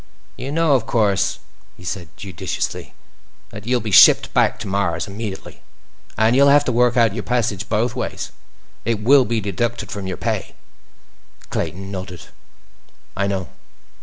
[0.35, 1.37] "You know, of course,"
[1.77, 2.95] he said judiciously,
[3.51, 5.61] "that you'll be shipped back to Mars immediately.
[6.17, 10.17] And you'll have to work out your passage both ways—it will be deducted from your
[10.17, 10.55] pay."
[11.51, 12.21] Clayton nodded.
[13.15, 13.49] "I know."